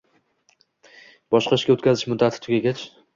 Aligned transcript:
Boshqa 1.35 1.59
ishga 1.59 1.75
o‘tkazish 1.75 2.05
muddati 2.13 2.41
tugagach 2.47 2.83